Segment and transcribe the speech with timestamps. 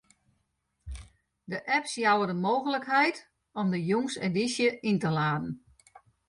[1.49, 3.21] De apps jouwe de mooglikheid
[3.61, 5.51] om de jûnsedysje yn te laden.